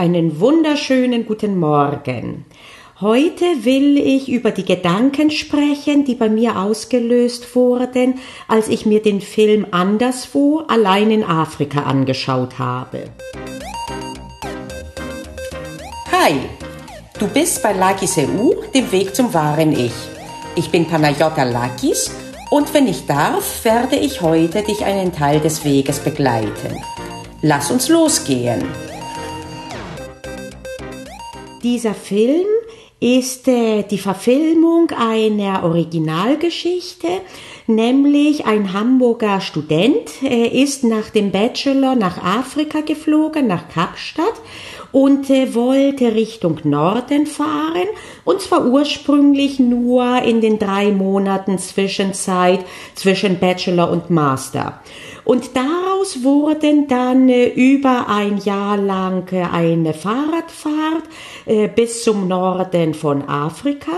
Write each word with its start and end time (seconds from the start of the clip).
Einen 0.00 0.40
wunderschönen 0.40 1.26
guten 1.26 1.58
Morgen. 1.58 2.46
Heute 3.02 3.44
will 3.64 3.98
ich 3.98 4.30
über 4.30 4.50
die 4.50 4.64
Gedanken 4.64 5.30
sprechen, 5.30 6.06
die 6.06 6.14
bei 6.14 6.30
mir 6.30 6.58
ausgelöst 6.58 7.54
wurden, 7.54 8.14
als 8.48 8.68
ich 8.68 8.86
mir 8.86 9.02
den 9.02 9.20
Film 9.20 9.66
Anderswo 9.72 10.62
allein 10.68 11.10
in 11.10 11.22
Afrika 11.22 11.82
angeschaut 11.82 12.58
habe. 12.58 13.10
Hi, 16.10 16.32
du 17.18 17.28
bist 17.28 17.62
bei 17.62 17.74
Lakis 17.74 18.16
EU, 18.16 18.54
dem 18.72 18.90
Weg 18.92 19.14
zum 19.14 19.34
wahren 19.34 19.72
Ich. 19.72 19.92
Ich 20.56 20.70
bin 20.70 20.86
Panayota 20.86 21.42
Lakis 21.42 22.10
und 22.50 22.72
wenn 22.72 22.86
ich 22.88 23.04
darf, 23.04 23.66
werde 23.66 23.96
ich 23.96 24.22
heute 24.22 24.62
dich 24.62 24.82
einen 24.82 25.12
Teil 25.12 25.40
des 25.40 25.62
Weges 25.62 25.98
begleiten. 25.98 26.82
Lass 27.42 27.70
uns 27.70 27.90
losgehen. 27.90 28.62
Dieser 31.62 31.92
Film 31.92 32.46
ist 33.00 33.46
äh, 33.48 33.82
die 33.82 33.98
Verfilmung 33.98 34.90
einer 34.90 35.62
Originalgeschichte, 35.64 37.08
nämlich 37.66 38.46
ein 38.46 38.72
Hamburger 38.72 39.42
Student 39.42 40.22
äh, 40.22 40.46
ist 40.48 40.84
nach 40.84 41.10
dem 41.10 41.30
Bachelor 41.30 41.96
nach 41.96 42.22
Afrika 42.22 42.80
geflogen, 42.80 43.46
nach 43.46 43.68
Kapstadt 43.68 44.34
und 44.92 45.28
äh, 45.28 45.54
wollte 45.54 46.14
Richtung 46.14 46.60
Norden 46.64 47.26
fahren 47.26 47.88
und 48.24 48.40
zwar 48.40 48.64
ursprünglich 48.64 49.58
nur 49.58 50.22
in 50.22 50.40
den 50.40 50.58
drei 50.58 50.92
Monaten 50.92 51.58
Zwischenzeit 51.58 52.64
zwischen 52.94 53.38
Bachelor 53.38 53.90
und 53.90 54.08
Master. 54.08 54.80
Und 55.30 55.54
daraus 55.54 56.24
wurden 56.24 56.88
dann 56.88 57.28
äh, 57.28 57.46
über 57.46 58.08
ein 58.08 58.38
Jahr 58.38 58.76
lang 58.76 59.32
äh, 59.32 59.42
eine 59.44 59.94
Fahrradfahrt 59.94 61.04
äh, 61.46 61.68
bis 61.68 62.02
zum 62.02 62.26
Norden 62.26 62.94
von 62.94 63.28
Afrika. 63.28 63.92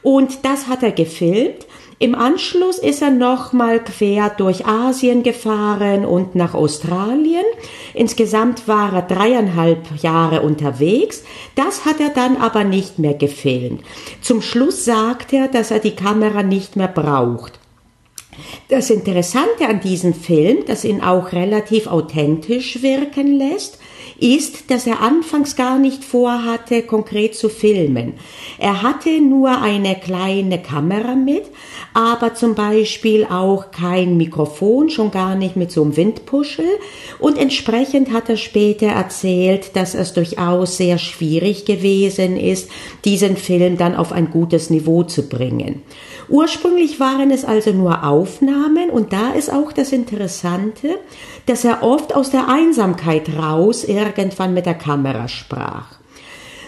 Und 0.00 0.46
das 0.46 0.68
hat 0.68 0.82
er 0.82 0.92
gefilmt. 0.92 1.66
Im 1.98 2.14
Anschluss 2.14 2.78
ist 2.78 3.02
er 3.02 3.10
nochmal 3.10 3.84
quer 3.84 4.30
durch 4.30 4.64
Asien 4.64 5.22
gefahren 5.22 6.06
und 6.06 6.36
nach 6.36 6.54
Australien. 6.54 7.44
Insgesamt 7.92 8.66
war 8.66 8.94
er 8.94 9.02
dreieinhalb 9.02 10.02
Jahre 10.02 10.40
unterwegs. 10.40 11.22
Das 11.54 11.84
hat 11.84 12.00
er 12.00 12.08
dann 12.08 12.38
aber 12.38 12.64
nicht 12.64 12.98
mehr 12.98 13.12
gefilmt. 13.12 13.82
Zum 14.22 14.40
Schluss 14.40 14.86
sagt 14.86 15.34
er, 15.34 15.48
dass 15.48 15.70
er 15.70 15.80
die 15.80 15.94
Kamera 15.94 16.42
nicht 16.42 16.76
mehr 16.76 16.88
braucht. 16.88 17.60
Das 18.68 18.90
Interessante 18.90 19.68
an 19.68 19.80
diesem 19.80 20.14
Film, 20.14 20.64
das 20.66 20.84
ihn 20.84 21.00
auch 21.00 21.32
relativ 21.32 21.86
authentisch 21.86 22.82
wirken 22.82 23.38
lässt, 23.38 23.78
ist, 24.22 24.70
dass 24.70 24.86
er 24.86 25.00
anfangs 25.00 25.56
gar 25.56 25.78
nicht 25.78 26.04
vorhatte, 26.04 26.82
konkret 26.82 27.34
zu 27.34 27.48
filmen. 27.48 28.14
Er 28.58 28.82
hatte 28.82 29.20
nur 29.20 29.60
eine 29.60 29.96
kleine 29.96 30.62
Kamera 30.62 31.16
mit, 31.16 31.44
aber 31.92 32.34
zum 32.34 32.54
Beispiel 32.54 33.24
auch 33.24 33.72
kein 33.72 34.16
Mikrofon, 34.16 34.90
schon 34.90 35.10
gar 35.10 35.34
nicht 35.34 35.56
mit 35.56 35.72
so 35.72 35.82
einem 35.82 35.96
Windpuschel. 35.96 36.64
Und 37.18 37.36
entsprechend 37.36 38.12
hat 38.12 38.28
er 38.28 38.36
später 38.36 38.86
erzählt, 38.86 39.74
dass 39.74 39.94
es 39.94 40.12
durchaus 40.12 40.76
sehr 40.76 40.98
schwierig 40.98 41.64
gewesen 41.64 42.36
ist, 42.36 42.70
diesen 43.04 43.36
Film 43.36 43.76
dann 43.76 43.96
auf 43.96 44.12
ein 44.12 44.30
gutes 44.30 44.70
Niveau 44.70 45.02
zu 45.02 45.28
bringen. 45.28 45.82
Ursprünglich 46.28 47.00
waren 47.00 47.30
es 47.30 47.44
also 47.44 47.72
nur 47.72 48.04
Aufnahmen 48.04 48.90
und 48.90 49.12
da 49.12 49.32
ist 49.32 49.52
auch 49.52 49.72
das 49.72 49.92
Interessante, 49.92 50.98
dass 51.46 51.64
er 51.64 51.82
oft 51.82 52.14
aus 52.14 52.30
der 52.30 52.48
Einsamkeit 52.48 53.28
raus 53.36 53.84
irgendwann 54.18 54.54
mit 54.54 54.66
der 54.66 54.74
Kamera 54.74 55.28
sprach. 55.28 55.86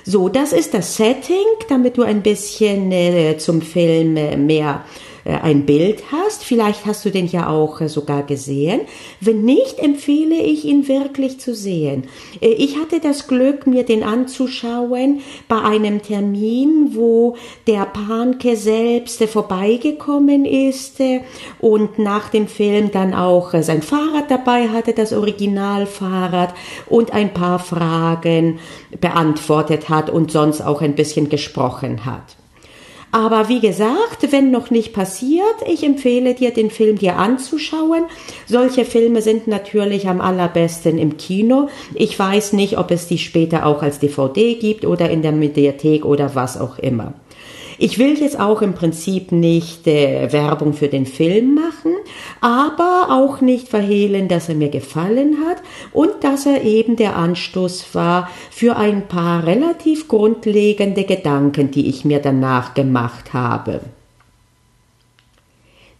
So, 0.05 0.29
das 0.29 0.53
ist 0.53 0.75
das 0.75 0.97
Setting, 0.97 1.47
damit 1.69 1.97
du 1.97 2.03
ein 2.03 2.23
bisschen 2.23 2.93
äh, 2.93 3.39
zum 3.39 3.63
Film 3.63 4.17
äh, 4.17 4.37
mehr 4.37 4.85
ein 5.31 5.67
Bild 5.67 6.03
hast. 6.13 6.45
Vielleicht 6.45 6.87
hast 6.87 7.05
du 7.05 7.11
den 7.11 7.27
ja 7.27 7.49
auch 7.49 7.81
äh, 7.81 7.89
sogar 7.89 8.23
gesehen. 8.23 8.83
Wenn 9.21 9.43
nicht, 9.43 9.79
empfehle 9.79 10.37
ich 10.37 10.65
ihn 10.65 10.87
wirklich 10.89 11.41
zu 11.41 11.55
sehen. 11.55 12.05
Äh, 12.41 12.49
ich 12.49 12.79
hatte 12.79 13.01
das 13.01 13.27
Glück, 13.27 13.67
mir 13.67 13.85
den 13.85 14.03
anzuschauen 14.03 15.21
bei 15.49 15.61
einem 15.61 16.03
Termin, 16.03 16.91
wo 16.93 17.37
der 17.67 17.87
Panke 17.87 18.57
selbst 18.57 19.23
vorbeigekommen 19.25 20.45
ist 20.45 21.01
und 21.61 21.99
nach 21.99 22.29
dem 22.29 22.47
Film 22.47 22.91
dann 22.91 23.15
auch 23.15 23.53
sein 23.63 23.83
Fahrrad 23.83 24.31
dabei 24.31 24.69
hatte, 24.69 24.93
das 24.93 25.13
Originalfahrrad 25.13 26.55
und 26.87 27.13
ein 27.13 27.33
paar 27.33 27.59
Fragen 27.59 28.59
beantwortet 29.01 29.89
hat 29.89 30.11
und 30.11 30.31
sonst 30.31 30.61
auch 30.61 30.83
ein 30.83 30.95
bisschen 30.95 31.29
gesprochen 31.29 32.05
hat. 32.05 32.37
Aber 33.15 33.49
wie 33.49 33.61
gesagt, 33.61 34.33
wenn 34.33 34.51
noch 34.51 34.73
nicht 34.73 34.93
passiert, 34.93 35.55
ich 35.73 35.85
empfehle 35.85 36.35
dir, 36.35 36.51
den 36.51 36.69
Film 36.69 36.99
dir 36.99 37.17
anzuschauen. 37.17 38.07
Solche 38.45 38.85
Filme 38.85 39.23
sind 39.23 39.47
natürlich 39.47 40.09
am 40.09 40.21
allerbesten 40.21 40.99
im 40.99 41.17
Kino. 41.17 41.69
Ich 41.95 42.19
weiß 42.19 42.55
nicht, 42.55 42.77
ob 42.77 42.91
es 42.91 43.07
die 43.07 43.19
später 43.19 43.67
auch 43.67 43.85
als 43.85 44.01
DVD 44.01 44.57
gibt 44.57 44.85
oder 44.85 45.11
in 45.11 45.23
der 45.23 45.31
Mediathek 45.31 46.05
oder 46.05 46.35
was 46.35 46.61
auch 46.61 46.77
immer. 46.81 47.15
Ich 47.85 47.99
will 47.99 48.19
jetzt 48.19 48.41
auch 48.41 48.63
im 48.63 48.73
Prinzip 48.73 49.31
nicht 49.31 49.87
äh, 49.87 50.33
Werbung 50.33 50.73
für 50.73 50.89
den 50.89 51.05
Film 51.05 51.55
machen, 51.55 51.93
aber 52.41 53.09
auch 53.11 53.43
nicht 53.43 53.69
verhehlen, 53.69 54.27
dass 54.27 54.49
er 54.49 54.55
mir 54.55 54.71
gefallen 54.71 55.37
hat 55.47 55.59
und 55.93 56.25
dass 56.25 56.47
er 56.47 56.63
eben 56.63 56.97
der 56.97 57.15
Anstoß 57.15 57.95
war 57.95 58.31
für 58.51 58.77
ein 58.77 59.07
paar 59.07 59.47
relativ 59.47 60.09
grundlegende 60.09 61.05
Gedanken, 61.05 61.73
die 61.73 61.91
ich 61.91 62.07
mir 62.07 62.21
danach 62.21 62.73
gemacht 62.73 63.35
habe. 63.35 63.81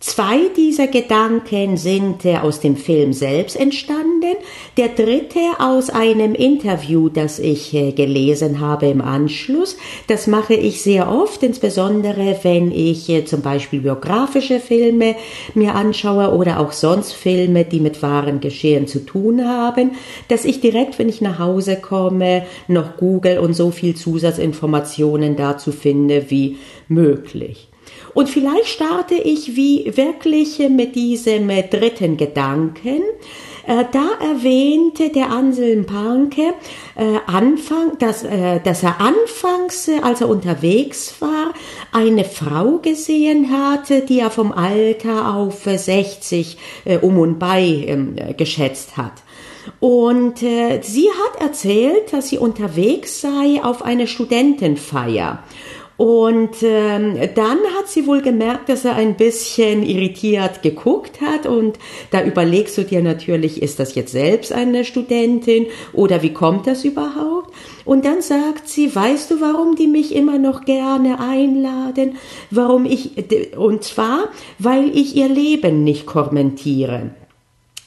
Zwei 0.07 0.51
dieser 0.55 0.87
Gedanken 0.87 1.79
sind 1.79 2.27
äh, 2.27 2.37
aus 2.37 2.61
dem 2.61 2.77
Film 2.77 3.15
selbst 3.15 3.57
entstanden, 3.57 4.37
der 4.77 4.89
dritte 4.89 5.41
aus 5.59 5.89
einem 5.89 6.35
Interview, 6.35 7.09
das 7.09 7.39
ich 7.39 7.73
äh, 7.73 7.93
gelesen 7.93 8.61
habe 8.61 8.85
im 8.89 9.01
Anschluss. 9.01 9.79
Das 10.07 10.27
mache 10.27 10.53
ich 10.53 10.83
sehr 10.83 11.11
oft, 11.11 11.43
insbesondere 11.43 12.39
wenn 12.43 12.71
ich 12.71 13.09
äh, 13.09 13.25
zum 13.25 13.41
Beispiel 13.41 13.81
biografische 13.81 14.61
Filme 14.61 15.17
mir 15.55 15.75
anschaue 15.75 16.35
oder 16.35 16.61
auch 16.61 16.73
sonst 16.73 17.15
Filme, 17.15 17.65
die 17.65 17.81
mit 17.81 18.03
wahren 18.03 18.41
Geschehen 18.41 18.87
zu 18.87 19.07
tun 19.07 19.49
haben, 19.49 19.93
dass 20.29 20.45
ich 20.45 20.61
direkt, 20.61 20.99
wenn 20.99 21.09
ich 21.09 21.23
nach 21.23 21.39
Hause 21.39 21.77
komme, 21.77 22.45
noch 22.69 22.99
google 22.99 23.39
und 23.39 23.55
so 23.55 23.71
viel 23.71 23.97
Zusatzinformationen 23.97 25.35
dazu 25.35 25.73
finde 25.73 26.27
wie 26.29 26.59
möglich. 26.89 27.69
Und 28.15 28.31
vielleicht 28.31 28.69
starte 28.69 29.15
ich 29.15 29.57
wie 29.57 29.91
wirklich 29.97 30.61
mit 30.71 30.95
diesem 30.95 31.49
dritten 31.49 32.17
Gedanken. 32.17 33.03
Äh, 33.67 33.85
da 33.93 34.05
erwähnte 34.21 35.09
der 35.11 35.31
Anselm 35.31 35.87
Panke 35.87 36.55
äh, 36.97 37.19
dass, 37.99 38.23
äh, 38.23 38.61
er 38.63 39.01
anfangs, 39.01 39.89
äh, 39.89 40.01
als 40.03 40.21
er 40.21 40.29
unterwegs 40.29 41.15
war, 41.21 41.55
eine 41.91 42.25
Frau 42.25 42.79
gesehen 42.79 43.51
hatte, 43.51 44.03
die 44.03 44.21
er 44.21 44.31
vom 44.31 44.53
Alter 44.53 45.35
auf 45.35 45.65
60 45.65 46.59
äh, 46.85 46.99
um 46.99 47.19
und 47.19 47.39
bei 47.39 47.63
ähm, 47.63 48.17
geschätzt 48.37 48.97
hat. 48.99 49.13
Und 49.81 50.43
äh, 50.43 50.81
sie 50.83 51.09
hat 51.09 51.41
erzählt, 51.41 52.13
dass 52.13 52.29
sie 52.29 52.39
unterwegs 52.39 53.23
sei 53.23 53.63
auf 53.63 53.83
eine 53.83 54.07
Studentenfeier. 54.07 55.43
Und 55.97 56.57
ähm, 56.63 57.17
dann 57.37 57.59
hat 57.77 57.87
sie 57.87 58.07
wohl 58.07 58.21
gemerkt, 58.21 58.69
dass 58.69 58.85
er 58.85 58.97
ein 58.97 59.17
bisschen 59.17 59.85
irritiert 59.85 60.63
geguckt 60.63 61.21
hat. 61.21 61.47
Und 61.47 61.79
da 62.11 62.25
überlegst 62.25 62.77
du 62.77 62.83
dir 62.83 63.01
natürlich, 63.01 63.63
ist 63.63 63.79
das 63.79 63.95
jetzt 63.95 64.13
selbst 64.13 64.53
eine 64.53 64.85
Studentin 64.85 65.67
oder 65.93 66.23
wie 66.23 66.33
kommt 66.33 66.67
das 66.67 66.85
überhaupt? 66.85 67.55
Und 67.85 68.05
dann 68.05 68.23
sagt 68.23 68.69
sie, 68.69 68.95
weißt 68.95 69.31
du, 69.31 69.41
warum 69.41 69.77
die 69.77 69.87
mich 69.87 70.15
immer 70.15 70.39
noch 70.39 70.65
gerne 70.65 71.21
einladen? 71.21 72.17
Warum 72.51 72.87
ich, 72.87 73.13
und 73.57 73.85
zwar, 73.85 74.31
weil 74.59 74.97
ich 74.97 75.15
ihr 75.15 75.29
Leben 75.29 75.85
nicht 75.85 76.07
kommentiere. 76.07 77.11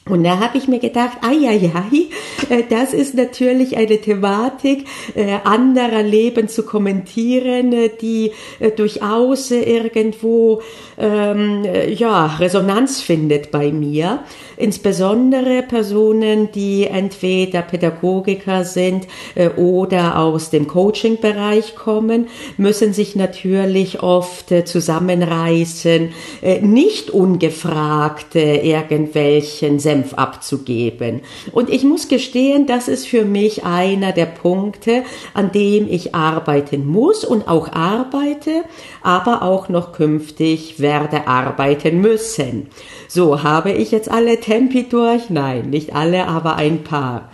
Und 0.09 0.23
da 0.23 0.39
habe 0.39 0.57
ich 0.57 0.67
mir 0.67 0.79
gedacht, 0.79 1.17
ai, 1.21 1.47
ai, 1.47 1.71
ai, 1.73 2.55
äh, 2.55 2.63
das 2.69 2.93
ist 2.93 3.15
natürlich 3.15 3.77
eine 3.77 3.99
Thematik 3.99 4.85
äh, 5.15 5.37
anderer 5.43 6.03
Leben 6.03 6.47
zu 6.47 6.63
kommentieren, 6.63 7.73
äh, 7.73 7.89
die 7.89 8.31
durchaus 8.75 9.51
irgendwo 9.51 10.61
ähm, 10.97 11.63
äh, 11.65 11.91
ja 11.91 12.25
Resonanz 12.37 13.01
findet 13.01 13.51
bei 13.51 13.71
mir. 13.71 14.19
Insbesondere 14.57 15.61
Personen, 15.61 16.51
die 16.51 16.85
entweder 16.85 17.61
Pädagogiker 17.61 18.63
sind 18.63 19.07
äh, 19.35 19.49
oder 19.49 20.17
aus 20.17 20.49
dem 20.49 20.67
Coaching-Bereich 20.67 21.75
kommen, 21.75 22.27
müssen 22.57 22.91
sich 22.91 23.15
natürlich 23.15 24.01
oft 24.01 24.51
äh, 24.51 24.65
zusammenreißen, 24.65 26.09
äh, 26.41 26.61
nicht 26.61 27.11
ungefragt 27.11 28.35
irgendwelchen 28.35 29.79
Senf 29.79 30.15
abzugeben. 30.15 31.21
Und 31.51 31.69
ich 31.69 31.83
muss 31.83 32.07
gestehen, 32.07 32.65
das 32.65 32.87
ist 32.87 33.07
für 33.07 33.25
mich 33.25 33.63
einer 33.63 34.11
der 34.11 34.25
Punkte, 34.25 35.03
an 35.33 35.51
dem 35.51 35.87
ich 35.87 36.15
arbeiten 36.15 36.87
muss 36.87 37.23
und 37.23 37.47
auch 37.47 37.71
arbeite, 37.71 38.63
aber 39.03 39.43
auch 39.43 39.69
noch 39.69 39.91
künftig 39.91 40.79
werde 40.79 41.27
arbeiten 41.27 42.01
müssen. 42.01 42.67
So, 43.07 43.43
habe 43.43 43.71
ich 43.71 43.91
jetzt 43.91 44.09
alle 44.09 44.39
Tempi 44.47 44.83
durch? 44.83 45.29
Nein, 45.29 45.71
nicht 45.71 45.93
alle, 45.93 46.25
aber 46.25 46.55
ein 46.55 46.81
paar. 46.85 47.29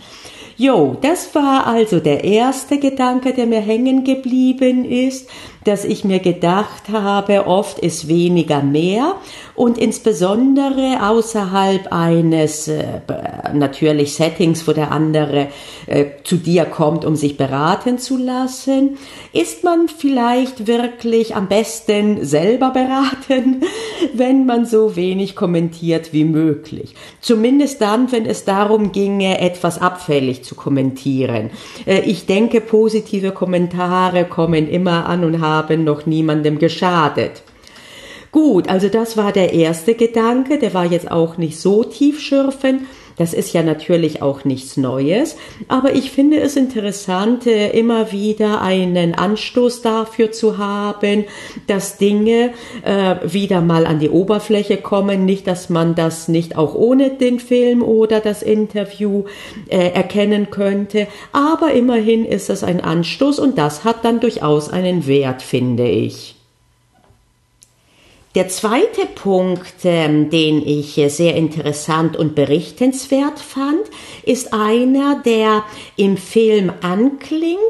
Jo, 0.56 0.96
das 1.00 1.32
war 1.34 1.64
also 1.64 2.00
der 2.00 2.24
erste 2.24 2.78
Gedanke, 2.78 3.32
der 3.32 3.46
mir 3.46 3.60
hängen 3.60 4.02
geblieben 4.02 4.84
ist, 4.84 5.30
dass 5.64 5.84
ich 5.84 6.04
mir 6.04 6.18
gedacht 6.18 6.88
habe, 6.92 7.46
oft 7.46 7.78
ist 7.78 8.08
weniger 8.08 8.62
mehr 8.62 9.16
und 9.54 9.78
insbesondere 9.78 10.98
außerhalb 11.08 11.92
eines 11.92 12.68
äh, 12.68 12.84
natürlich 13.54 14.14
Settings, 14.14 14.66
wo 14.68 14.72
der 14.72 14.92
andere 14.92 15.48
äh, 15.86 16.06
zu 16.24 16.36
dir 16.36 16.64
kommt, 16.64 17.04
um 17.04 17.16
sich 17.16 17.36
beraten 17.36 17.98
zu 17.98 18.16
lassen, 18.16 18.98
ist 19.32 19.64
man 19.64 19.88
vielleicht 19.88 20.66
wirklich 20.66 21.34
am 21.34 21.48
besten 21.48 22.24
selber 22.24 22.70
beraten, 22.70 23.62
wenn 24.14 24.44
man 24.44 24.66
so 24.66 24.96
wenig 24.96 25.36
kommentiert 25.36 26.12
wie 26.12 26.24
möglich. 26.24 26.94
Zumindest 27.20 27.80
dann, 27.80 28.12
wenn 28.12 28.26
es 28.26 28.44
darum 28.44 28.92
ginge, 28.92 29.40
etwas 29.40 29.80
abfällig 29.80 30.44
zu 30.44 30.54
kommentieren. 30.54 31.50
Äh, 31.86 32.00
ich 32.00 32.26
denke, 32.26 32.60
positive 32.60 33.32
Kommentare 33.32 34.24
kommen 34.24 34.68
immer 34.68 35.06
an 35.06 35.24
und 35.24 35.40
haben 35.40 35.53
noch 35.62 36.06
niemandem 36.06 36.58
geschadet. 36.58 37.42
Gut, 38.32 38.68
also 38.68 38.88
das 38.88 39.16
war 39.16 39.30
der 39.30 39.52
erste 39.52 39.94
Gedanke, 39.94 40.58
der 40.58 40.74
war 40.74 40.86
jetzt 40.86 41.10
auch 41.10 41.36
nicht 41.36 41.60
so 41.60 41.84
tiefschürfend. 41.84 42.82
Das 43.16 43.32
ist 43.32 43.52
ja 43.52 43.62
natürlich 43.62 44.22
auch 44.22 44.44
nichts 44.44 44.76
Neues, 44.76 45.36
aber 45.68 45.94
ich 45.94 46.10
finde 46.10 46.40
es 46.40 46.56
interessant, 46.56 47.46
äh, 47.46 47.70
immer 47.70 48.10
wieder 48.12 48.60
einen 48.60 49.14
Anstoß 49.14 49.82
dafür 49.82 50.32
zu 50.32 50.58
haben, 50.58 51.24
dass 51.66 51.96
Dinge 51.96 52.50
äh, 52.82 53.16
wieder 53.24 53.60
mal 53.60 53.86
an 53.86 54.00
die 54.00 54.10
Oberfläche 54.10 54.78
kommen. 54.78 55.24
Nicht, 55.24 55.46
dass 55.46 55.70
man 55.70 55.94
das 55.94 56.28
nicht 56.28 56.56
auch 56.56 56.74
ohne 56.74 57.10
den 57.10 57.38
Film 57.38 57.82
oder 57.82 58.20
das 58.20 58.42
Interview 58.42 59.24
äh, 59.68 59.90
erkennen 59.90 60.50
könnte, 60.50 61.06
aber 61.32 61.72
immerhin 61.72 62.24
ist 62.24 62.50
es 62.50 62.64
ein 62.64 62.80
Anstoß 62.80 63.38
und 63.38 63.58
das 63.58 63.84
hat 63.84 64.04
dann 64.04 64.20
durchaus 64.20 64.68
einen 64.68 65.06
Wert, 65.06 65.42
finde 65.42 65.88
ich. 65.88 66.33
Der 68.34 68.48
zweite 68.48 69.06
Punkt, 69.14 69.84
ähm, 69.84 70.28
den 70.28 70.66
ich 70.66 71.00
sehr 71.06 71.36
interessant 71.36 72.16
und 72.16 72.34
berichtenswert 72.34 73.38
fand, 73.38 73.82
ist 74.24 74.52
einer, 74.52 75.22
der 75.24 75.62
im 75.96 76.16
Film 76.16 76.72
anklingt, 76.82 77.60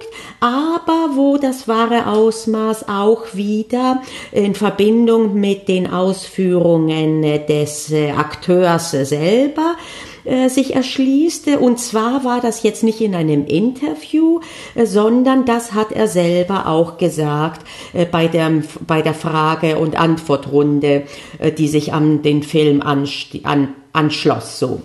aber 0.40 1.10
wo 1.16 1.36
das 1.36 1.68
wahre 1.68 2.06
Ausmaß 2.06 2.88
auch 2.88 3.34
wieder 3.34 4.02
in 4.32 4.54
Verbindung 4.54 5.34
mit 5.38 5.68
den 5.68 5.86
Ausführungen 5.86 7.20
des 7.46 7.90
äh, 7.90 8.12
Akteurs 8.12 8.92
selber 8.92 9.76
äh, 10.24 10.48
sich 10.48 10.74
erschließt. 10.74 11.48
Und 11.58 11.78
zwar 11.78 12.24
war 12.24 12.40
das 12.40 12.62
jetzt 12.62 12.82
nicht 12.82 13.00
in 13.00 13.14
einem 13.14 13.46
Interview, 13.46 14.40
äh, 14.74 14.86
sondern 14.86 15.44
das 15.44 15.72
hat 15.72 15.92
er 15.92 16.08
selber 16.08 16.66
auch 16.66 16.98
gesagt 16.98 17.66
äh, 17.92 18.06
bei 18.06 18.28
der, 18.28 18.50
bei 18.86 19.02
der 19.02 19.14
Frage- 19.14 19.78
und 19.78 19.98
Antwortrunde, 19.98 21.02
die 21.58 21.68
sich 21.68 21.92
an 21.92 22.22
den 22.22 22.42
Film 22.42 22.82
an, 22.82 23.06
anschloss. 23.92 24.58
So. 24.58 24.80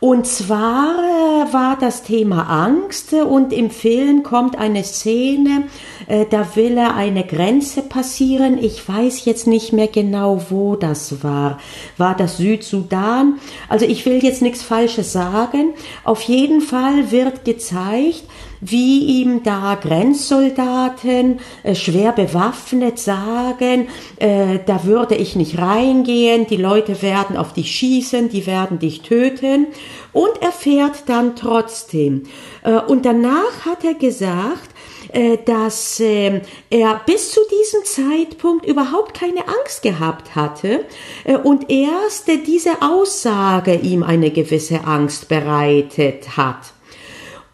Und 0.00 0.26
zwar 0.26 0.94
äh, 0.98 1.52
war 1.52 1.76
das 1.78 2.02
Thema 2.02 2.44
Angst 2.44 3.12
und 3.12 3.52
im 3.52 3.70
Film 3.70 4.22
kommt 4.22 4.58
eine 4.58 4.82
Szene, 4.82 5.64
äh, 6.06 6.24
da 6.24 6.56
will 6.56 6.78
er 6.78 6.94
eine 6.94 7.22
Grenze 7.26 7.82
passieren. 7.82 8.56
Ich 8.56 8.88
weiß 8.88 9.26
jetzt 9.26 9.46
nicht 9.46 9.74
mehr 9.74 9.88
genau, 9.88 10.40
wo 10.48 10.74
das 10.74 11.22
war. 11.22 11.58
War 11.98 12.16
das 12.16 12.38
Südsudan? 12.38 13.38
Also 13.68 13.84
ich 13.84 14.06
will 14.06 14.24
jetzt 14.24 14.40
nichts 14.40 14.62
Falsches 14.62 15.12
sagen. 15.12 15.74
Auf 16.02 16.22
jeden 16.22 16.62
Fall 16.62 17.10
wird 17.10 17.44
gezeigt, 17.44 18.24
wie 18.60 19.20
ihm 19.20 19.42
da 19.42 19.74
Grenzsoldaten 19.80 21.40
äh, 21.62 21.74
schwer 21.74 22.12
bewaffnet 22.12 22.98
sagen, 22.98 23.88
äh, 24.16 24.58
da 24.66 24.84
würde 24.84 25.14
ich 25.14 25.36
nicht 25.36 25.58
reingehen, 25.58 26.46
die 26.46 26.56
Leute 26.56 27.02
werden 27.02 27.36
auf 27.36 27.52
dich 27.52 27.70
schießen, 27.70 28.28
die 28.28 28.46
werden 28.46 28.78
dich 28.78 29.02
töten. 29.02 29.68
Und 30.12 30.42
er 30.42 30.52
fährt 30.52 31.08
dann 31.08 31.36
trotzdem. 31.36 32.24
Äh, 32.62 32.80
und 32.80 33.06
danach 33.06 33.64
hat 33.64 33.84
er 33.84 33.94
gesagt, 33.94 34.70
äh, 35.12 35.38
dass 35.44 35.98
äh, 35.98 36.40
er 36.68 37.00
bis 37.04 37.32
zu 37.32 37.40
diesem 37.50 37.84
Zeitpunkt 37.84 38.66
überhaupt 38.66 39.14
keine 39.14 39.48
Angst 39.48 39.82
gehabt 39.82 40.36
hatte 40.36 40.84
äh, 41.24 41.36
und 41.36 41.70
erst 41.70 42.28
diese 42.46 42.82
Aussage 42.82 43.74
ihm 43.74 44.02
eine 44.02 44.30
gewisse 44.30 44.84
Angst 44.84 45.28
bereitet 45.28 46.36
hat. 46.36 46.74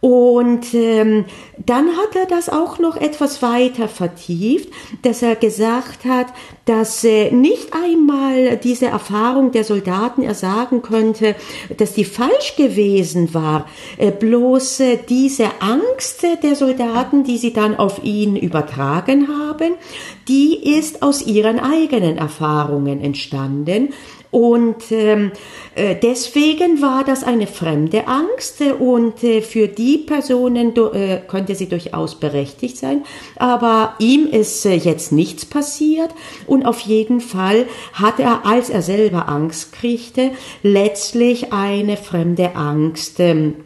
Und 0.01 0.75
ähm, 0.75 1.25
dann 1.59 1.89
hat 1.97 2.15
er 2.15 2.27
das 2.27 2.49
auch 2.49 2.79
noch 2.79 2.97
etwas 2.97 3.43
weiter 3.43 3.89
vertieft, 3.89 4.73
dass 5.03 5.23
er 5.23 5.37
gesagt 5.37 6.05
hat, 6.05 6.27
dass 6.67 7.05
äh, 7.05 7.31
nicht 7.31 7.73
einmal 7.73 8.57
diese 8.57 8.87
Erfahrung 8.87 9.53
der 9.53 9.65
Soldaten 9.65 10.23
er 10.23 10.35
sagen 10.35 10.83
könnte, 10.83 11.37
dass 11.77 11.95
die 11.95 12.05
falsch 12.05 12.57
gewesen 12.57 13.33
war, 13.33 13.67
äh, 13.97 14.11
bloß 14.11 14.81
äh, 14.81 14.99
diese 15.09 15.47
Angst 15.61 16.27
der 16.43 16.57
Soldaten, 16.57 17.25
die 17.25 17.39
sie 17.39 17.53
dann 17.53 17.77
auf 17.77 18.03
ihn 18.03 18.37
übertragen 18.37 19.29
haben, 19.29 19.75
die 20.29 20.77
ist 20.77 21.03
aus 21.03 21.25
ihren 21.25 21.61
eigenen 21.61 22.19
Erfahrungen 22.19 23.01
entstanden. 23.01 23.95
Und 24.37 24.91
ähm, 24.91 25.33
äh, 25.75 25.95
deswegen 25.95 26.83
war 26.83 27.05
das 27.05 27.25
eine 27.25 27.47
fremde 27.47 28.07
Angst 28.07 28.61
äh, 28.61 28.73
und 28.73 29.25
äh, 29.25 29.41
für 29.41 29.67
die 29.67 29.97
Personen 29.97 30.75
äh, 30.77 31.23
könnte 31.27 31.55
sie 31.55 31.69
durchaus 31.71 32.17
berechtigt 32.17 32.77
sein. 32.77 33.05
Aber 33.37 33.95
ihm 33.99 34.27
ist 34.27 34.67
äh, 34.67 34.75
jetzt 34.75 35.13
nichts 35.13 35.47
passiert 35.47 36.11
und 36.57 36.65
auf 36.65 36.81
jeden 36.81 37.21
Fall 37.21 37.67
hat 37.93 38.19
er, 38.19 38.47
als 38.47 38.71
er 38.71 38.81
selber 38.81 39.29
Angst 39.29 39.73
kriegte, 39.73 40.31
letztlich 40.63 41.53
eine 41.53 41.99
fremde 41.99 42.57
Angst, 42.57 43.21
ähm, 43.21 43.57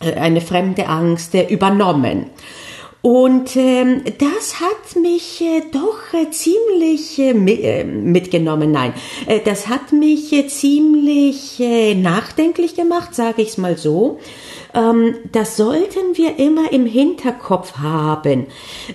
äh, 0.00 0.14
eine 0.14 0.40
fremde 0.40 0.88
Angst 0.88 1.34
übernommen. 1.34 2.26
Und 3.04 3.54
ähm, 3.56 4.02
das 4.16 4.60
hat 4.60 4.96
mich 4.96 5.42
äh, 5.42 5.60
doch 5.70 6.14
äh, 6.14 6.30
ziemlich 6.30 7.18
äh, 7.18 7.32
äh 7.32 7.84
mitgenommen. 7.84 8.72
Nein, 8.72 8.94
äh, 9.26 9.40
das 9.44 9.68
hat 9.68 9.92
mich 9.92 10.32
äh, 10.32 10.46
ziemlich 10.46 11.60
äh, 11.60 11.94
nachdenklich 11.94 12.74
gemacht, 12.74 13.14
sage 13.14 13.42
ich 13.42 13.48
es 13.48 13.58
mal 13.58 13.76
so. 13.76 14.20
Ähm, 14.72 15.16
das 15.32 15.58
sollten 15.58 16.14
wir 16.16 16.38
immer 16.38 16.72
im 16.72 16.86
Hinterkopf 16.86 17.76
haben, 17.76 18.46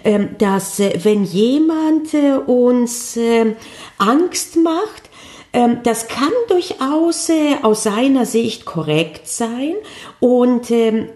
ähm, 0.03 0.29
dass 0.39 0.79
äh, 0.79 0.97
wenn 1.03 1.23
jemand 1.23 2.11
äh, 2.15 2.33
uns 2.33 3.15
äh, 3.15 3.53
Angst 3.99 4.55
macht, 4.55 5.11
ähm, 5.53 5.81
das 5.83 6.07
kann 6.07 6.33
durchaus 6.47 7.29
äh, 7.29 7.57
aus 7.61 7.83
seiner 7.83 8.25
Sicht 8.25 8.65
korrekt 8.65 9.27
sein 9.27 9.75
und 10.19 10.71
ähm, 10.71 11.09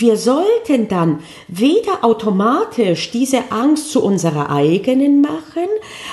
wir 0.00 0.16
sollten 0.16 0.88
dann 0.88 1.20
weder 1.48 2.04
automatisch 2.04 3.10
diese 3.10 3.50
Angst 3.50 3.90
zu 3.90 4.02
unserer 4.02 4.50
eigenen 4.50 5.20
machen, 5.20 5.68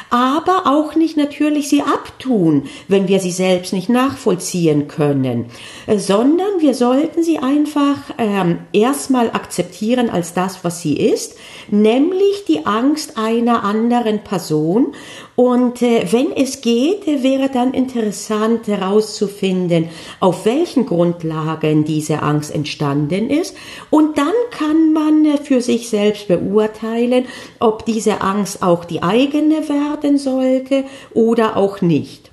aber 0.10 0.64
auch 0.66 0.96
nicht 0.96 1.18
natürlich 1.18 1.70
sie 1.70 1.82
abtun, 1.82 2.64
wenn 2.88 3.08
wir 3.08 3.20
sie 3.20 3.32
selbst 3.32 3.74
nicht 3.74 3.90
nachvollziehen 3.90 4.88
können, 4.88 5.46
sondern 5.88 6.60
wir 6.60 6.74
sollten 6.74 7.24
sie 7.24 7.40
einfach 7.40 7.98
ähm, 8.18 8.60
erstmal 8.72 9.32
akzeptieren 9.32 10.10
als 10.10 10.34
das, 10.34 10.64
was 10.64 10.82
sie 10.82 10.98
ist, 10.98 11.36
nämlich 11.70 12.46
die 12.48 12.66
Angst 12.66 13.18
einer 13.18 13.64
anderen 13.64 14.24
Person 14.24 14.94
und 15.36 15.82
äh, 15.82 16.06
wenn 16.12 16.32
es 16.32 16.62
geht, 16.62 17.08
wäre 17.08 17.50
dann 17.50 17.74
interessant 17.74 18.68
herauszufinden, 18.68 19.90
auf 20.20 20.46
welchen 20.46 20.86
Grundlagen 20.86 21.86
diese 21.86 22.22
Angst 22.22 22.54
entstanden 22.54 23.30
ist. 23.32 23.56
Und 23.90 24.18
dann 24.18 24.34
kann 24.52 24.94
man 24.94 25.26
äh, 25.26 25.38
für 25.38 25.62
sich 25.62 25.90
selbst 25.90 26.28
beurteilen, 26.28 27.26
ob 27.60 27.86
diese 27.86 28.22
Angst 28.22 28.62
auch 28.62 28.86
die 28.86 29.04
eigene 29.04 29.68
werden 29.70 30.18
sollte 30.18 30.86
oder 31.14 31.58
auch 31.58 31.82
nicht. 31.82 32.33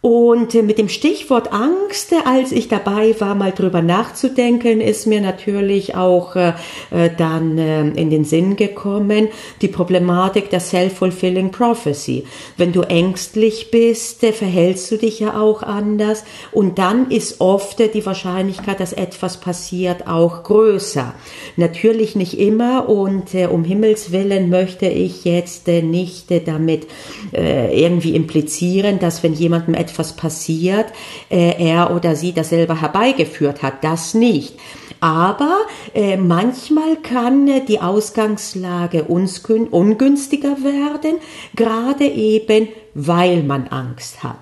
Und 0.00 0.54
äh, 0.54 0.62
mit 0.62 0.78
dem 0.78 0.88
Stichwort 0.88 1.52
Angst, 1.52 2.14
als 2.24 2.52
ich 2.52 2.68
dabei 2.68 3.16
war, 3.18 3.34
mal 3.34 3.50
drüber 3.50 3.82
nachzudenken, 3.82 4.80
ist 4.80 5.06
mir 5.06 5.20
natürlich 5.20 5.96
auch 5.96 6.36
äh, 6.36 6.52
äh 6.92 7.10
dann 7.16 7.58
äh, 7.58 7.80
in 7.80 8.08
den 8.08 8.24
Sinn 8.24 8.54
gekommen, 8.54 9.28
die 9.60 9.66
Problematik 9.66 10.50
der 10.50 10.60
Self-Fulfilling 10.60 11.50
Prophecy. 11.50 12.24
Wenn 12.56 12.72
du 12.72 12.82
ängstlich 12.82 13.72
bist, 13.72 14.22
äh, 14.22 14.32
verhältst 14.32 14.88
du 14.92 14.98
dich 14.98 15.18
ja 15.18 15.38
auch 15.38 15.64
anders 15.64 16.22
und 16.52 16.78
dann 16.78 17.10
ist 17.10 17.40
oft 17.40 17.80
äh, 17.80 17.88
die 17.88 18.06
Wahrscheinlichkeit, 18.06 18.78
dass 18.78 18.92
etwas 18.92 19.38
passiert, 19.38 20.06
auch 20.06 20.44
größer. 20.44 21.12
Natürlich 21.56 22.14
nicht 22.14 22.38
immer 22.38 22.88
und 22.88 23.34
um 23.50 23.64
Himmels 23.64 24.12
Willen 24.12 24.48
möchte 24.48 24.86
ich 24.86 25.24
jetzt 25.24 25.66
nicht 25.66 26.26
damit 26.46 26.86
irgendwie 27.32 28.14
implizieren, 28.14 28.98
dass 28.98 29.22
wenn 29.22 29.34
jemandem 29.34 29.74
etwas 29.74 29.87
etwas 29.88 30.14
passiert, 30.14 30.86
äh, 31.30 31.54
er 31.58 31.94
oder 31.94 32.14
sie 32.16 32.32
das 32.32 32.50
selber 32.50 32.80
herbeigeführt 32.80 33.62
hat. 33.62 33.82
Das 33.84 34.14
nicht. 34.14 34.54
Aber 35.00 35.58
äh, 35.94 36.16
manchmal 36.16 36.96
kann 36.96 37.46
äh, 37.48 37.64
die 37.64 37.80
Ausgangslage 37.80 39.04
ungünstiger 39.04 40.56
werden, 40.62 41.16
gerade 41.54 42.06
eben, 42.06 42.68
weil 42.94 43.42
man 43.42 43.68
Angst 43.68 44.22
hat. 44.22 44.36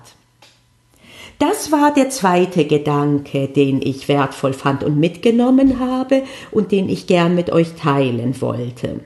Das 1.39 1.71
war 1.71 1.93
der 1.93 2.09
zweite 2.09 2.65
Gedanke, 2.65 3.47
den 3.47 3.79
ich 3.81 4.07
wertvoll 4.07 4.53
fand 4.53 4.83
und 4.83 4.97
mitgenommen 4.97 5.79
habe 5.79 6.23
und 6.49 6.71
den 6.71 6.89
ich 6.89 7.05
gern 7.05 7.35
mit 7.35 7.51
euch 7.51 7.75
teilen 7.75 8.41
wollte. 8.41 9.01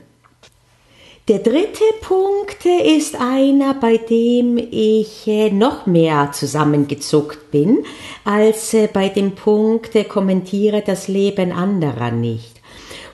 Der 1.28 1.38
dritte 1.38 1.84
Punkt 2.02 2.66
ist 2.66 3.16
einer, 3.16 3.76
bei 3.76 3.98
dem 3.98 4.58
ich 4.58 5.28
äh, 5.28 5.52
noch 5.52 5.86
mehr 5.86 6.32
zusammengezuckt 6.32 7.52
bin, 7.52 7.86
als 8.26 8.74
äh, 8.74 8.90
bei 8.92 9.08
dem 9.08 9.34
Punkt 9.34 9.96
äh, 9.96 10.04
kommentiere 10.04 10.82
das 10.84 11.08
Leben 11.08 11.52
anderer 11.52 12.10
nicht. 12.10 12.60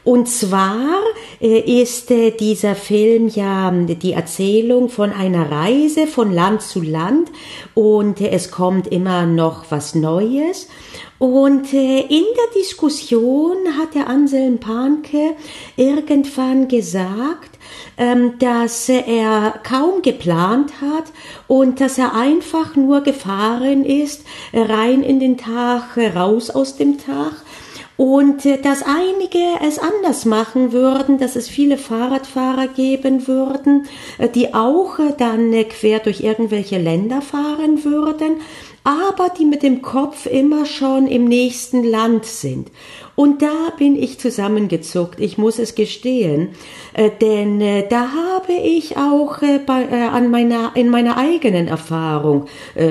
Und 0.05 0.29
zwar 0.29 1.01
ist 1.41 2.09
dieser 2.39 2.75
Film 2.75 3.27
ja 3.27 3.69
die 3.71 4.13
Erzählung 4.13 4.87
von 4.87 5.11
einer 5.11 5.51
Reise 5.51 6.07
von 6.07 6.31
Land 6.31 6.61
zu 6.61 6.81
Land 6.81 7.29
und 7.73 8.21
es 8.21 8.49
kommt 8.49 8.87
immer 8.87 9.25
noch 9.25 9.65
was 9.69 9.95
Neues. 9.95 10.69
Und 11.19 11.73
in 11.73 12.07
der 12.07 12.53
Diskussion 12.55 13.57
hat 13.77 13.95
der 13.95 14.07
Anselm 14.07 14.59
Panke 14.59 15.35
irgendwann 15.75 16.69
gesagt, 16.69 17.56
dass 18.39 18.89
er 18.89 19.59
kaum 19.63 20.01
geplant 20.03 20.73
hat 20.81 21.05
und 21.47 21.81
dass 21.81 21.97
er 21.97 22.13
einfach 22.13 22.75
nur 22.75 23.01
gefahren 23.01 23.85
ist, 23.85 24.23
rein 24.53 25.01
in 25.01 25.19
den 25.19 25.37
Tag, 25.37 25.97
raus 26.15 26.49
aus 26.49 26.77
dem 26.77 26.99
Tag 26.99 27.33
und 27.97 28.45
äh, 28.45 28.61
dass 28.61 28.83
einige 28.83 29.39
es 29.67 29.79
anders 29.79 30.25
machen 30.25 30.71
würden, 30.71 31.17
dass 31.17 31.35
es 31.35 31.49
viele 31.49 31.77
Fahrradfahrer 31.77 32.67
geben 32.67 33.27
würden, 33.27 33.87
äh, 34.19 34.29
die 34.29 34.53
auch 34.53 34.99
äh, 34.99 35.13
dann 35.17 35.51
quer 35.67 35.99
durch 35.99 36.21
irgendwelche 36.21 36.77
Länder 36.77 37.21
fahren 37.21 37.83
würden, 37.83 38.41
aber 38.83 39.29
die 39.37 39.45
mit 39.45 39.63
dem 39.63 39.81
Kopf 39.81 40.27
immer 40.27 40.65
schon 40.65 41.07
im 41.07 41.25
nächsten 41.25 41.83
Land 41.83 42.25
sind. 42.25 42.69
Und 43.19 43.41
da 43.41 43.73
bin 43.75 43.95
ich 43.95 44.19
zusammengezuckt, 44.19 45.19
ich 45.19 45.39
muss 45.39 45.57
es 45.57 45.73
gestehen, 45.73 46.49
äh, 46.93 47.09
denn 47.19 47.59
äh, 47.61 47.87
da 47.89 48.11
habe 48.11 48.53
ich 48.53 48.95
auch 48.95 49.41
äh, 49.41 49.59
an 49.67 50.29
meiner, 50.29 50.73
in 50.75 50.89
meiner 50.89 51.17
eigenen 51.17 51.67
Erfahrung 51.67 52.45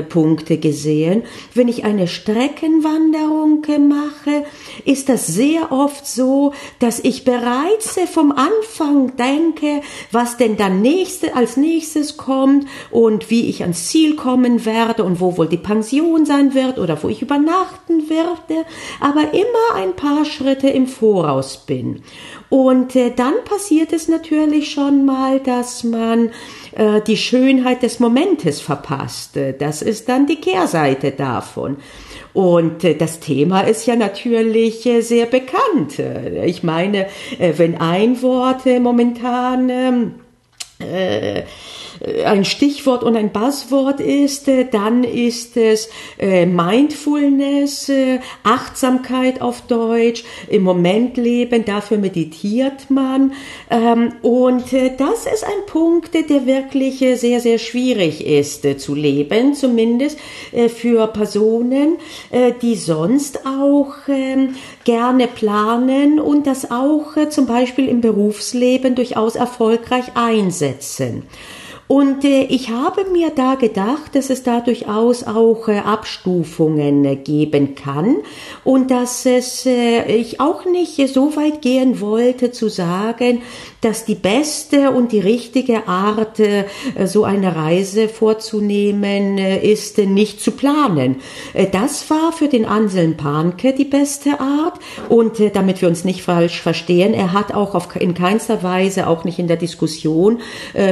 Punkte 0.08 0.58
gesehen. 0.58 1.22
Wenn 1.54 1.68
ich 1.68 1.84
eine 1.84 2.08
Streckenwanderung 2.08 3.62
mache, 3.88 4.44
ist 4.84 5.08
das 5.08 5.28
sehr 5.28 5.70
oft 5.70 6.06
so, 6.06 6.52
dass 6.80 6.98
ich 6.98 7.24
bereits 7.24 7.96
vom 8.12 8.32
Anfang 8.32 9.16
denke, 9.16 9.82
was 10.10 10.36
denn 10.36 10.56
dann 10.56 10.82
nächste, 10.82 11.36
als 11.36 11.56
nächstes 11.56 12.16
kommt 12.16 12.66
und 12.90 13.30
wie 13.30 13.48
ich 13.48 13.62
ans 13.62 13.86
Ziel 13.86 14.16
kommen 14.16 14.64
werde 14.64 15.04
und 15.04 15.20
wo 15.20 15.36
wohl 15.36 15.48
die 15.48 15.56
Pension 15.56 16.26
sein 16.26 16.54
wird 16.54 16.78
oder 16.78 17.00
wo 17.02 17.08
ich 17.08 17.22
übernachten 17.22 18.08
werde, 18.08 18.66
aber 19.00 19.32
immer 19.32 19.76
ein 19.76 19.94
paar 19.94 20.15
paar 20.16 20.24
Schritte 20.24 20.68
im 20.68 20.86
Voraus 20.86 21.58
bin. 21.58 22.02
Und 22.48 22.96
äh, 22.96 23.12
dann 23.14 23.34
passiert 23.44 23.92
es 23.92 24.08
natürlich 24.08 24.70
schon 24.70 25.04
mal, 25.04 25.40
dass 25.40 25.84
man 25.84 26.30
äh, 26.72 27.00
die 27.06 27.16
Schönheit 27.16 27.82
des 27.82 28.00
Momentes 28.00 28.60
verpasst. 28.60 29.38
Das 29.58 29.82
ist 29.82 30.08
dann 30.08 30.26
die 30.26 30.40
Kehrseite 30.40 31.10
davon. 31.10 31.76
Und 32.32 32.84
äh, 32.84 32.94
das 32.94 33.20
Thema 33.20 33.62
ist 33.62 33.86
ja 33.86 33.96
natürlich 33.96 34.86
äh, 34.86 35.00
sehr 35.00 35.26
bekannt. 35.26 36.00
Ich 36.44 36.62
meine, 36.62 37.06
äh, 37.38 37.54
wenn 37.56 37.76
ein 37.76 38.22
Wort 38.22 38.66
momentan 38.80 39.68
ähm, 39.70 40.14
äh, 40.78 41.42
ein 42.24 42.44
Stichwort 42.44 43.02
und 43.02 43.16
ein 43.16 43.30
Buzzword 43.30 44.00
ist, 44.00 44.48
äh, 44.48 44.66
dann 44.70 45.04
ist 45.04 45.56
es 45.56 45.88
äh, 46.18 46.46
Mindfulness, 46.46 47.88
äh, 47.88 48.20
Achtsamkeit 48.42 49.40
auf 49.40 49.62
Deutsch, 49.62 50.24
im 50.48 50.62
Moment 50.62 51.16
leben, 51.16 51.64
dafür 51.64 51.98
meditiert 51.98 52.90
man. 52.90 53.32
Ähm, 53.70 54.12
und 54.22 54.64
das 54.72 55.26
ist 55.26 55.44
ein 55.44 55.66
Punkt, 55.66 56.14
der 56.14 56.46
wirklich 56.46 56.98
sehr, 56.98 57.40
sehr 57.40 57.58
schwierig 57.58 58.24
ist 58.26 58.66
zu 58.80 58.94
leben, 58.94 59.54
zumindest 59.54 60.18
für 60.74 61.06
Personen, 61.08 61.96
die 62.62 62.76
sonst 62.76 63.40
auch 63.46 63.94
ähm, 64.08 64.54
gerne 64.84 65.28
planen 65.28 66.20
und 66.20 66.46
das 66.46 66.70
auch 66.70 67.14
zum 67.30 67.46
Beispiel 67.46 67.88
im 67.88 68.00
Berufsleben 68.00 68.94
durchaus 68.94 69.36
erfolgreich 69.36 70.06
einsetzen. 70.14 71.24
Und 71.88 72.24
äh, 72.24 72.42
ich 72.44 72.70
habe 72.70 73.04
mir 73.12 73.30
da 73.30 73.54
gedacht, 73.54 74.14
dass 74.14 74.30
es 74.30 74.42
da 74.42 74.60
durchaus 74.60 75.22
auch 75.22 75.68
äh, 75.68 75.78
Abstufungen 75.78 77.04
äh, 77.04 77.14
geben 77.14 77.76
kann 77.76 78.16
und 78.64 78.90
dass 78.90 79.24
es 79.24 79.66
äh, 79.66 80.04
ich 80.06 80.40
auch 80.40 80.64
nicht 80.64 80.96
so 81.08 81.36
weit 81.36 81.62
gehen 81.62 82.00
wollte 82.00 82.50
zu 82.50 82.68
sagen, 82.68 83.42
dass 83.82 84.04
die 84.04 84.16
beste 84.16 84.90
und 84.90 85.12
die 85.12 85.20
richtige 85.20 85.86
Art, 85.86 86.40
äh, 86.40 86.64
so 87.04 87.22
eine 87.22 87.54
Reise 87.54 88.08
vorzunehmen, 88.08 89.38
äh, 89.38 89.58
ist 89.58 89.98
nicht 89.98 90.40
zu 90.40 90.50
planen. 90.50 91.16
Das 91.70 92.10
war 92.10 92.32
für 92.32 92.48
den 92.48 92.64
Anselm 92.64 93.16
Panke 93.16 93.72
die 93.72 93.84
beste 93.84 94.40
Art 94.40 94.80
und 95.08 95.40
damit 95.54 95.80
wir 95.80 95.88
uns 95.88 96.04
nicht 96.04 96.22
falsch 96.22 96.60
verstehen, 96.60 97.14
er 97.14 97.32
hat 97.32 97.54
auch 97.54 97.74
auf, 97.74 97.94
in 97.96 98.14
keinster 98.14 98.62
Weise, 98.62 99.06
auch 99.06 99.24
nicht 99.24 99.38
in 99.38 99.46
der 99.46 99.56
Diskussion, 99.56 100.40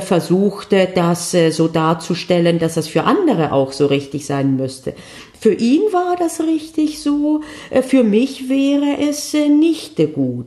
versucht, 0.01 0.73
das 0.87 1.35
äh, 1.35 1.51
so 1.51 1.69
darzustellen, 1.69 2.59
dass 2.59 2.75
das 2.75 2.89
für 2.89 3.05
andere 3.05 3.53
auch 3.53 3.73
so 3.73 3.87
richtig 3.87 4.27
sein 4.27 4.57
müsste. 4.57 4.95
Für 5.41 5.53
ihn 5.53 5.83
war 5.93 6.17
das 6.17 6.41
richtig 6.41 7.01
so, 7.01 7.43
äh, 7.71 7.83
für 7.83 8.05
mich 8.05 8.49
wäre 8.49 8.99
es 9.09 9.35
äh, 9.35 9.49
nicht 9.49 9.97
gut. 10.15 10.47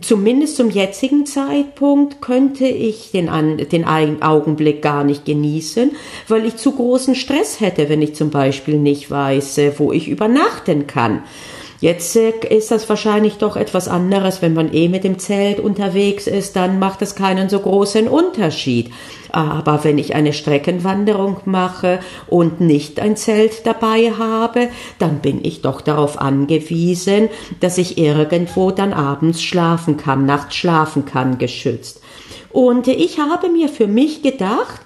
Zumindest 0.00 0.56
zum 0.56 0.70
jetzigen 0.70 1.26
Zeitpunkt 1.26 2.20
könnte 2.20 2.66
ich 2.66 3.10
den, 3.12 3.28
den 3.70 3.84
Augenblick 3.84 4.82
gar 4.82 5.04
nicht 5.04 5.24
genießen, 5.24 5.92
weil 6.28 6.44
ich 6.46 6.56
zu 6.56 6.72
großen 6.72 7.14
Stress 7.14 7.60
hätte, 7.60 7.88
wenn 7.88 8.02
ich 8.02 8.14
zum 8.14 8.30
Beispiel 8.30 8.78
nicht 8.78 9.10
weiß, 9.10 9.60
wo 9.78 9.92
ich 9.92 10.08
übernachten 10.08 10.86
kann. 10.86 11.22
Jetzt 11.80 12.14
äh, 12.14 12.32
ist 12.50 12.70
das 12.70 12.88
wahrscheinlich 12.88 13.38
doch 13.38 13.56
etwas 13.56 13.88
anderes, 13.88 14.42
wenn 14.42 14.52
man 14.52 14.72
eh 14.72 14.88
mit 14.88 15.04
dem 15.04 15.18
Zelt 15.18 15.60
unterwegs 15.60 16.26
ist, 16.26 16.56
dann 16.56 16.78
macht 16.78 17.00
es 17.02 17.14
keinen 17.14 17.48
so 17.48 17.58
großen 17.58 18.06
Unterschied. 18.06 18.90
Aber 19.32 19.84
wenn 19.84 19.96
ich 19.96 20.14
eine 20.14 20.32
Streckenwanderung 20.32 21.38
mache 21.44 22.00
und 22.26 22.60
nicht 22.60 23.00
ein 23.00 23.16
Zelt 23.16 23.64
dabei 23.66 24.12
habe, 24.18 24.68
dann 24.98 25.20
bin 25.20 25.44
ich 25.44 25.62
doch 25.62 25.80
darauf 25.80 26.20
angewiesen, 26.20 27.28
dass 27.60 27.78
ich 27.78 27.96
irgendwo 27.96 28.72
dann 28.72 28.92
abends 28.92 29.42
schlafen 29.42 29.96
kann, 29.96 30.26
nachts 30.26 30.56
schlafen 30.56 31.04
kann, 31.04 31.38
geschützt. 31.38 32.02
Und 32.52 32.88
ich 32.88 33.18
habe 33.20 33.48
mir 33.48 33.68
für 33.68 33.86
mich 33.86 34.22
gedacht, 34.22 34.80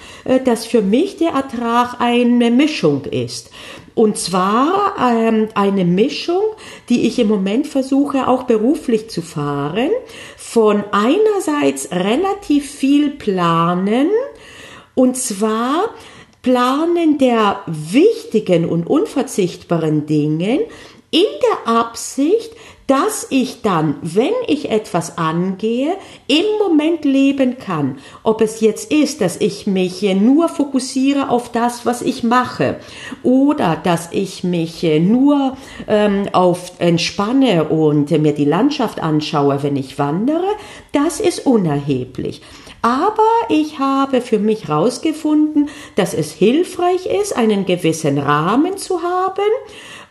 dass 0.45 0.67
für 0.67 0.83
mich 0.83 1.17
der 1.17 1.31
Ertrag 1.31 2.01
eine 2.01 2.51
Mischung 2.51 3.05
ist. 3.05 3.51
Und 3.95 4.19
zwar 4.19 4.97
ähm, 5.01 5.49
eine 5.55 5.85
Mischung, 5.85 6.43
die 6.89 7.07
ich 7.07 7.19
im 7.19 7.29
Moment 7.29 7.67
versuche 7.67 8.27
auch 8.27 8.43
beruflich 8.43 9.09
zu 9.09 9.23
fahren, 9.23 9.91
von 10.37 10.83
einerseits 10.91 11.91
relativ 11.93 12.69
viel 12.71 13.11
planen, 13.11 14.09
und 14.97 15.17
zwar 15.17 15.91
planen 16.43 17.19
der 17.19 17.63
wichtigen 17.67 18.69
und 18.69 18.87
unverzichtbaren 18.87 20.07
Dingen 20.07 20.61
in 21.11 21.25
der 21.67 21.73
Absicht, 21.73 22.53
dass 22.87 23.27
ich 23.31 23.63
dann, 23.63 23.97
wenn 24.03 24.33
ich 24.47 24.71
etwas 24.71 25.17
angehe, 25.17 25.97
im 26.27 26.45
Moment 26.59 27.05
leben 27.05 27.59
kann. 27.59 27.99
Ob 28.23 28.41
es 28.41 28.61
jetzt 28.61 28.93
ist, 28.93 29.21
dass 29.21 29.41
ich 29.41 29.67
mich 29.67 30.03
nur 30.03 30.49
fokussiere 30.49 31.31
auf 31.31 31.51
das, 31.51 31.87
was 31.87 32.03
ich 32.03 32.23
mache, 32.23 32.77
oder 33.23 33.77
dass 33.83 34.09
ich 34.13 34.45
mich 34.45 34.83
nur 34.83 35.57
ähm, 35.89 36.29
auf 36.33 36.73
entspanne 36.79 37.65
und 37.65 38.11
mir 38.11 38.35
die 38.35 38.45
Landschaft 38.45 39.01
anschaue, 39.01 39.63
wenn 39.63 39.77
ich 39.77 39.99
wandere, 39.99 40.45
das 40.93 41.21
ist 41.21 41.47
unerheblich. 41.47 42.43
Aber 42.85 43.23
ich 43.49 43.79
habe 43.79 44.21
für 44.21 44.39
mich 44.39 44.69
herausgefunden, 44.69 45.71
dass 45.97 46.13
es 46.13 46.33
hilfreich 46.33 47.07
ist, 47.07 47.35
einen 47.35 47.65
gewissen 47.65 48.19
Rahmen 48.19 48.77
zu 48.77 49.03
haben, 49.03 49.41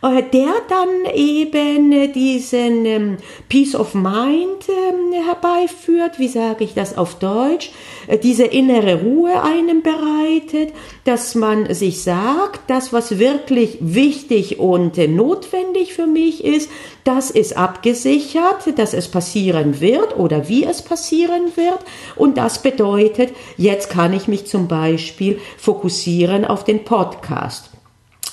äh, 0.02 0.24
der 0.24 0.52
dann 0.68 1.14
eben 1.14 1.92
äh, 1.92 2.08
diesen 2.08 2.84
ähm, 2.84 3.16
Peace 3.48 3.76
of 3.76 3.94
Mind 3.94 4.68
ähm, 4.68 5.12
herbeiführt, 5.24 6.18
wie 6.18 6.26
sage 6.26 6.64
ich 6.64 6.74
das 6.74 6.98
auf 6.98 7.20
Deutsch, 7.20 7.70
äh, 8.08 8.18
diese 8.18 8.44
innere 8.44 9.02
Ruhe 9.02 9.40
einem 9.40 9.82
bereitet, 9.82 10.74
dass 11.04 11.36
man 11.36 11.72
sich 11.72 12.02
sagt, 12.02 12.68
das, 12.68 12.92
was 12.92 13.20
wirklich 13.20 13.78
wichtig 13.80 14.58
und 14.58 14.98
notwendig 14.98 15.94
für 15.94 16.08
mich 16.08 16.42
ist, 16.42 16.68
das 17.04 17.30
ist 17.30 17.56
abgesichert, 17.56 18.78
dass 18.78 18.94
es 18.94 19.08
passieren 19.08 19.80
wird 19.80 20.16
oder 20.16 20.48
wie 20.48 20.64
es 20.64 20.82
passieren 20.82 21.54
wird. 21.54 21.78
Und 22.16 22.38
das 22.38 22.62
bedeutet, 22.62 23.34
jetzt 23.56 23.90
kann 23.90 24.12
ich 24.14 24.26
mich 24.26 24.46
zum 24.46 24.68
Beispiel 24.68 25.38
fokussieren 25.58 26.44
auf 26.44 26.64
den 26.64 26.84
Podcast. 26.84 27.73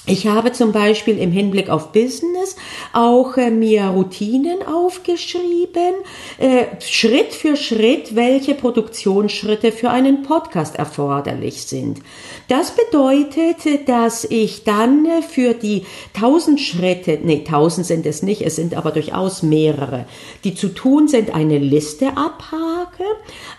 Ich 0.08 0.26
habe 0.26 0.52
zum 0.52 0.72
Beispiel 0.72 1.20
im 1.20 1.32
Hinblick 1.32 1.70
auf 1.70 1.92
Business 1.92 2.56
auch 2.92 3.38
äh, 3.38 3.52
mir 3.52 3.84
Routinen 3.84 4.66
aufgeschrieben, 4.66 5.94
äh, 6.40 6.66
Schritt 6.80 7.34
für 7.34 7.56
Schritt, 7.56 8.16
welche 8.16 8.56
Produktionsschritte 8.56 9.72
für 9.72 9.92
einen 9.92 10.24
Podcast 10.24 10.76
erforderlich 10.76 11.62
sind. 11.62 12.00
Das 12.48 12.74
bedeutet, 12.76 13.88
dass 13.88 14.26
ich 14.26 14.64
dann 14.64 15.06
äh, 15.06 15.22
für 15.22 15.54
die 15.54 15.86
tausend 16.20 16.60
Schritte, 16.60 17.20
nee, 17.22 17.44
tausend 17.48 17.86
sind 17.86 18.08
es 18.08 18.24
nicht, 18.24 18.42
es 18.42 18.56
sind 18.56 18.74
aber 18.74 18.90
durchaus 18.90 19.44
mehrere, 19.44 20.06
die 20.44 20.56
zu 20.56 20.70
tun 20.70 21.10
sind, 21.10 21.36
eine 21.36 21.60
Liste 21.60 22.18
abhake, 22.18 23.06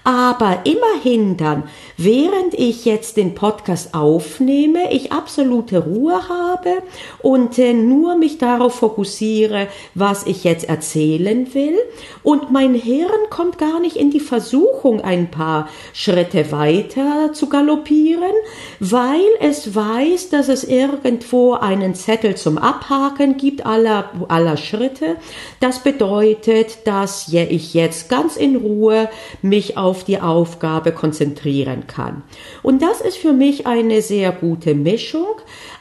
aber 0.03 0.63
immerhin 0.65 1.37
dann, 1.37 1.63
während 1.97 2.55
ich 2.55 2.85
jetzt 2.85 3.17
den 3.17 3.37
Podcast 3.37 3.95
aufnehme, 3.95 4.93
ich 4.93 5.13
absolute 5.13 5.79
Ruhe 5.85 6.15
habe 6.15 6.32
und 7.21 7.59
äh, 7.59 7.73
nur 7.73 8.17
mich 8.17 8.39
darauf 8.39 8.75
fokussiere, 8.75 9.69
was 9.95 10.27
ich 10.27 10.45
jetzt 10.45 10.69
erzählen 10.69 11.53
will. 11.55 11.79
Und 12.23 12.51
mein 12.51 12.75
Hirn 12.75 13.11
kommt 13.31 13.59
gar 13.59 13.81
nicht 13.81 13.97
in 13.97 14.11
die 14.11 14.21
Versuchung, 14.21 15.01
ein 15.01 15.31
paar 15.31 15.69
Schritte 15.93 16.53
weiter 16.53 17.33
zu 17.33 17.49
galoppieren, 17.49 18.33
weil 18.81 19.21
es 19.41 19.75
weiß, 19.75 20.31
dass 20.31 20.49
es 20.49 20.65
irgendwo 20.65 21.55
einen 21.55 21.95
Zettel 21.95 22.37
zum 22.37 22.59
Abhaken 22.59 23.37
gibt 23.37 23.67
aller, 23.67 24.11
aller 24.29 24.57
Schritte. 24.57 25.17
Das 25.61 25.81
bedeutet, 25.81 26.87
dass 26.87 27.29
ich 27.29 27.75
jetzt 27.75 28.09
ganz 28.09 28.37
in 28.37 28.57
Ruhe 28.57 29.09
mich 29.43 29.77
auf 29.77 30.05
die 30.05 30.21
Aufgabe 30.21 30.93
konzentrieren 30.93 31.87
kann. 31.87 32.23
Und 32.62 32.83
das 32.83 33.01
ist 33.01 33.17
für 33.17 33.33
mich 33.33 33.67
eine 33.67 34.03
sehr 34.03 34.33
gute 34.33 34.75
Mischung, 34.75 35.27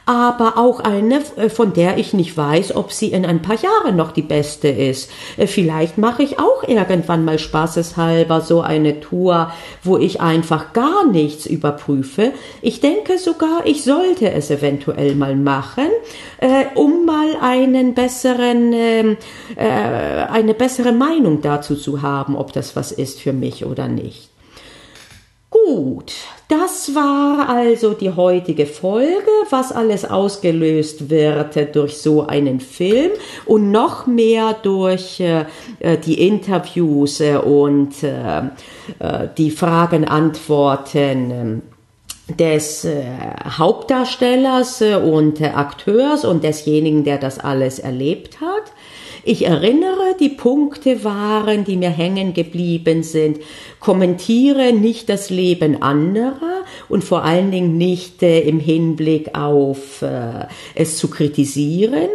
aber 0.06 0.58
auch 0.58 0.80
eine, 0.80 1.20
äh, 1.36 1.48
von 1.48 1.72
der 1.72 1.98
ich 1.98 2.12
nicht 2.12 2.36
weiß, 2.36 2.74
ob 2.74 2.92
sie 2.92 3.12
in 3.12 3.24
ein 3.24 3.42
paar 3.42 3.56
Jahren 3.56 3.96
noch 3.96 4.12
die 4.12 4.22
beste 4.22 4.68
ist. 4.68 5.10
Äh, 5.36 5.46
vielleicht 5.46 5.98
mache 5.98 6.22
ich 6.22 6.38
auch 6.38 6.66
irgendwann 6.66 7.24
mal 7.24 7.38
spaßeshalber 7.38 8.40
so 8.40 8.60
eine 8.60 9.00
Tour, 9.00 9.52
wo 9.82 9.98
ich 9.98 10.20
einfach 10.20 10.72
gar 10.72 11.06
nichts 11.06 11.46
überprüfe. 11.46 12.32
Ich 12.62 12.80
denke 12.80 13.18
sogar, 13.18 13.64
ich 13.64 13.84
sollte 13.84 14.30
es 14.30 14.50
eventuell 14.50 15.14
mal 15.14 15.36
machen, 15.36 15.88
äh, 16.38 16.64
um 16.74 17.06
mal 17.06 17.36
einen 17.40 17.94
besseren, 17.94 18.72
ähm, 18.72 19.16
äh, 19.56 19.64
eine 19.64 20.54
bessere 20.54 20.92
Meinung 20.92 21.40
dazu 21.42 21.76
zu 21.76 22.02
haben, 22.02 22.36
ob 22.36 22.52
das 22.52 22.74
was 22.74 22.92
ist 22.92 23.20
für 23.20 23.32
mich 23.32 23.64
oder 23.64 23.88
nicht. 23.88 24.31
Gut, 25.74 26.12
das 26.48 26.94
war 26.94 27.48
also 27.48 27.94
die 27.94 28.10
heutige 28.10 28.66
Folge, 28.66 29.30
was 29.48 29.72
alles 29.72 30.04
ausgelöst 30.04 31.08
wird 31.08 31.74
durch 31.74 31.96
so 31.96 32.26
einen 32.26 32.60
Film 32.60 33.10
und 33.46 33.70
noch 33.70 34.06
mehr 34.06 34.52
durch 34.62 35.18
äh, 35.18 35.46
äh 35.80 35.96
die 35.96 36.26
Interviews 36.28 37.20
äh, 37.20 37.36
und 37.36 38.02
äh, 38.02 38.40
äh, 38.98 39.28
die 39.38 39.50
Fragen, 39.50 40.06
Antworten 40.06 41.30
ähm, 41.30 41.62
des 42.38 42.84
äh, 42.84 43.04
Hauptdarstellers 43.56 44.82
und 44.82 45.40
Akteurs 45.40 46.26
und 46.26 46.44
desjenigen, 46.44 47.02
der 47.02 47.16
das 47.16 47.38
alles 47.38 47.78
erlebt 47.78 48.42
hat. 48.42 48.72
Ich 49.24 49.46
erinnere, 49.46 50.16
die 50.18 50.30
Punkte 50.30 51.04
waren, 51.04 51.64
die 51.64 51.76
mir 51.76 51.90
hängen 51.90 52.34
geblieben 52.34 53.04
sind. 53.04 53.38
Kommentiere 53.78 54.72
nicht 54.72 55.08
das 55.08 55.30
Leben 55.30 55.80
anderer 55.80 56.64
und 56.88 57.04
vor 57.04 57.22
allen 57.22 57.52
Dingen 57.52 57.76
nicht 57.76 58.22
äh, 58.22 58.40
im 58.40 58.58
Hinblick 58.58 59.36
auf 59.36 60.02
äh, 60.02 60.46
es 60.74 60.96
zu 60.96 61.08
kritisieren. 61.08 62.08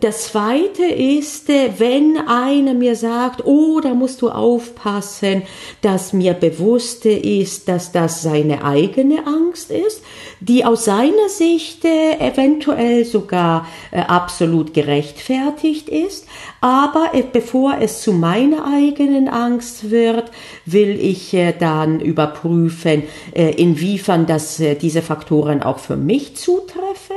Das 0.00 0.28
zweite 0.28 0.84
ist, 0.84 1.50
äh, 1.50 1.70
wenn 1.78 2.16
einer 2.26 2.72
mir 2.72 2.96
sagt, 2.96 3.44
oh, 3.44 3.80
da 3.80 3.92
musst 3.92 4.22
du 4.22 4.30
aufpassen, 4.30 5.42
dass 5.82 6.14
mir 6.14 6.32
bewusst 6.32 7.04
ist, 7.04 7.68
dass 7.68 7.92
das 7.92 8.22
seine 8.22 8.64
eigene 8.64 9.26
Angst 9.26 9.70
ist, 9.70 10.02
die 10.40 10.64
aus 10.64 10.86
seiner 10.86 11.28
Sicht 11.28 11.84
äh, 11.84 12.14
eventuell 12.18 13.04
sogar 13.04 13.66
äh, 13.90 14.00
absolut 14.00 14.72
gerechtfertigt 14.72 15.90
ist. 15.90 16.26
Aber 16.62 17.10
bevor 17.32 17.76
es 17.80 18.00
zu 18.00 18.12
meiner 18.12 18.64
eigenen 18.64 19.28
Angst 19.28 19.90
wird, 19.90 20.30
will 20.64 20.98
ich 21.00 21.36
dann 21.58 21.98
überprüfen, 21.98 23.02
inwiefern 23.34 24.26
das, 24.26 24.62
diese 24.80 25.02
Faktoren 25.02 25.62
auch 25.62 25.80
für 25.80 25.96
mich 25.96 26.36
zutreffen. 26.36 27.16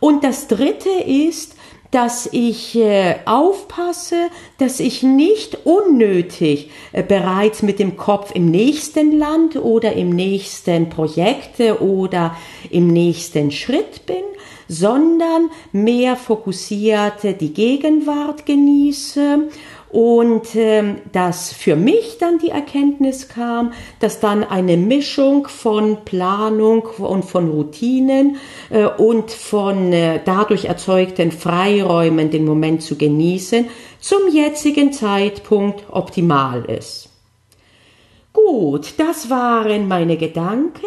Und 0.00 0.24
das 0.24 0.48
dritte 0.48 0.88
ist, 1.06 1.54
dass 1.92 2.26
ich 2.32 2.74
äh, 2.74 3.16
aufpasse, 3.26 4.30
dass 4.58 4.80
ich 4.80 5.02
nicht 5.02 5.58
unnötig 5.64 6.70
äh, 6.92 7.02
bereits 7.02 7.62
mit 7.62 7.78
dem 7.78 7.96
Kopf 7.96 8.34
im 8.34 8.50
nächsten 8.50 9.16
Land 9.16 9.56
oder 9.56 9.92
im 9.92 10.10
nächsten 10.10 10.88
Projekt 10.88 11.60
oder 11.60 12.34
im 12.70 12.88
nächsten 12.88 13.50
Schritt 13.50 14.06
bin, 14.06 14.24
sondern 14.68 15.50
mehr 15.72 16.16
fokussiert 16.16 17.40
die 17.40 17.52
Gegenwart 17.52 18.46
genieße 18.46 19.48
und 19.92 20.54
ähm, 20.54 20.96
dass 21.12 21.52
für 21.52 21.76
mich 21.76 22.16
dann 22.18 22.38
die 22.38 22.48
Erkenntnis 22.48 23.28
kam, 23.28 23.74
dass 24.00 24.20
dann 24.20 24.42
eine 24.42 24.78
Mischung 24.78 25.46
von 25.48 25.98
Planung 26.04 26.84
und 26.96 27.26
von 27.26 27.50
Routinen 27.50 28.36
äh, 28.70 28.86
und 28.86 29.30
von 29.30 29.92
äh, 29.92 30.20
dadurch 30.24 30.64
erzeugten 30.64 31.30
Freiräumen 31.30 32.30
den 32.30 32.46
Moment 32.46 32.82
zu 32.82 32.96
genießen, 32.96 33.68
zum 34.00 34.20
jetzigen 34.32 34.94
Zeitpunkt 34.94 35.84
optimal 35.90 36.64
ist. 36.64 37.10
Gut, 38.32 38.94
das 38.96 39.28
waren 39.28 39.88
meine 39.88 40.16
Gedanken 40.16 40.86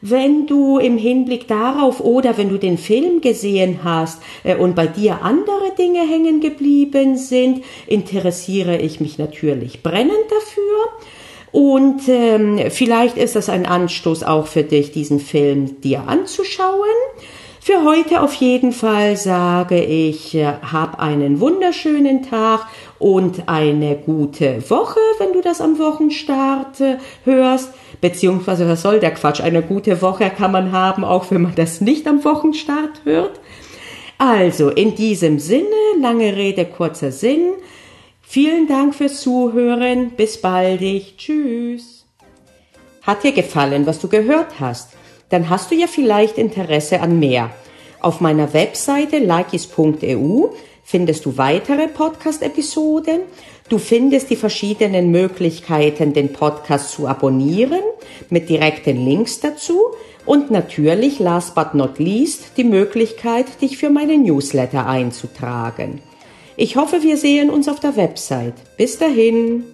wenn 0.00 0.46
du 0.46 0.78
im 0.78 0.96
Hinblick 0.98 1.48
darauf 1.48 2.00
oder 2.00 2.36
wenn 2.38 2.48
du 2.48 2.58
den 2.58 2.78
Film 2.78 3.20
gesehen 3.20 3.80
hast 3.84 4.22
äh, 4.44 4.56
und 4.56 4.74
bei 4.74 4.86
dir 4.86 5.22
andere 5.22 5.72
Dinge 5.78 6.00
hängen 6.00 6.40
geblieben 6.40 7.16
sind, 7.16 7.64
interessiere 7.86 8.78
ich 8.78 9.00
mich 9.00 9.18
natürlich 9.18 9.82
brennend 9.82 10.12
dafür. 10.30 10.78
Und 11.50 12.08
ähm, 12.08 12.60
vielleicht 12.70 13.16
ist 13.16 13.34
das 13.34 13.48
ein 13.48 13.64
Anstoß 13.64 14.22
auch 14.22 14.46
für 14.46 14.64
dich, 14.64 14.92
diesen 14.92 15.18
Film 15.18 15.80
dir 15.80 16.02
anzuschauen. 16.06 16.86
Für 17.60 17.84
heute 17.84 18.22
auf 18.22 18.32
jeden 18.34 18.72
Fall 18.72 19.16
sage 19.16 19.82
ich, 19.82 20.34
äh, 20.34 20.54
hab 20.72 21.00
einen 21.00 21.40
wunderschönen 21.40 22.22
Tag 22.22 22.66
und 22.98 23.48
eine 23.48 23.96
gute 23.96 24.62
Woche, 24.70 25.00
wenn 25.18 25.32
du 25.32 25.42
das 25.42 25.60
am 25.60 25.78
Wochenstart 25.78 26.80
äh, 26.80 26.96
hörst. 27.24 27.74
Beziehungsweise, 28.00 28.68
was 28.68 28.82
soll 28.82 29.00
der 29.00 29.12
Quatsch? 29.12 29.40
Eine 29.40 29.62
gute 29.62 30.00
Woche 30.02 30.30
kann 30.30 30.52
man 30.52 30.72
haben, 30.72 31.04
auch 31.04 31.30
wenn 31.30 31.42
man 31.42 31.54
das 31.54 31.80
nicht 31.80 32.06
am 32.06 32.24
Wochenstart 32.24 33.02
hört. 33.04 33.40
Also, 34.18 34.70
in 34.70 34.94
diesem 34.94 35.38
Sinne, 35.38 35.66
lange 36.00 36.36
Rede, 36.36 36.64
kurzer 36.64 37.12
Sinn. 37.12 37.52
Vielen 38.22 38.68
Dank 38.68 38.94
fürs 38.94 39.20
Zuhören. 39.20 40.10
Bis 40.10 40.40
baldig. 40.40 41.16
Tschüss. 41.16 42.04
Hat 43.02 43.24
dir 43.24 43.32
gefallen, 43.32 43.86
was 43.86 44.00
du 44.00 44.08
gehört 44.08 44.60
hast? 44.60 44.90
Dann 45.30 45.48
hast 45.48 45.70
du 45.70 45.74
ja 45.74 45.86
vielleicht 45.86 46.36
Interesse 46.36 47.00
an 47.00 47.18
mehr. 47.18 47.50
Auf 48.00 48.20
meiner 48.20 48.52
Webseite 48.52 49.18
likis.eu 49.18 50.50
findest 50.88 51.26
du 51.26 51.36
weitere 51.36 51.86
Podcast-Episoden. 51.86 53.20
Du 53.68 53.76
findest 53.76 54.30
die 54.30 54.36
verschiedenen 54.36 55.10
Möglichkeiten, 55.10 56.14
den 56.14 56.32
Podcast 56.32 56.92
zu 56.92 57.06
abonnieren, 57.06 57.82
mit 58.30 58.48
direkten 58.48 59.04
Links 59.04 59.38
dazu 59.40 59.78
und 60.24 60.50
natürlich, 60.50 61.18
last 61.18 61.54
but 61.54 61.74
not 61.74 61.98
least, 61.98 62.52
die 62.56 62.64
Möglichkeit, 62.64 63.60
dich 63.60 63.76
für 63.76 63.90
meine 63.90 64.16
Newsletter 64.16 64.86
einzutragen. 64.86 66.00
Ich 66.56 66.76
hoffe, 66.76 67.02
wir 67.02 67.18
sehen 67.18 67.50
uns 67.50 67.68
auf 67.68 67.80
der 67.80 67.96
Website. 67.96 68.54
Bis 68.78 68.96
dahin. 68.96 69.64